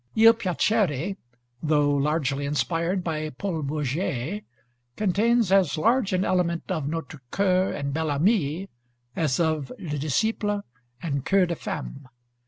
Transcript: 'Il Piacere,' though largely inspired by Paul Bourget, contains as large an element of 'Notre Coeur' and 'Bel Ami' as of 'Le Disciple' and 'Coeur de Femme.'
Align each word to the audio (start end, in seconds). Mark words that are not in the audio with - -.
'Il 0.15 0.33
Piacere,' 0.33 1.15
though 1.61 1.91
largely 1.91 2.47
inspired 2.47 3.03
by 3.03 3.29
Paul 3.29 3.61
Bourget, 3.61 4.43
contains 4.95 5.51
as 5.51 5.77
large 5.77 6.11
an 6.11 6.25
element 6.25 6.63
of 6.71 6.87
'Notre 6.87 7.21
Coeur' 7.29 7.71
and 7.71 7.93
'Bel 7.93 8.09
Ami' 8.09 8.67
as 9.15 9.39
of 9.39 9.71
'Le 9.77 9.99
Disciple' 9.99 10.63
and 11.03 11.23
'Coeur 11.23 11.45
de 11.45 11.55
Femme.' 11.55 12.07